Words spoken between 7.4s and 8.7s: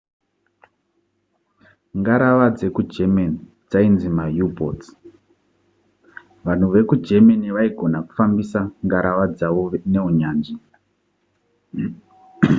vaigona kufambisa